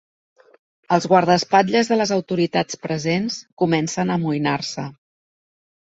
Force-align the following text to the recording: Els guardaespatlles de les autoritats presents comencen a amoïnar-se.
Els 0.97 1.07
guardaespatlles 1.11 1.93
de 1.93 1.99
les 2.01 2.15
autoritats 2.17 2.81
presents 2.89 3.41
comencen 3.65 4.15
a 4.17 4.21
amoïnar-se. 4.23 4.93